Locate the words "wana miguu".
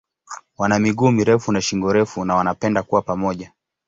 0.57-1.11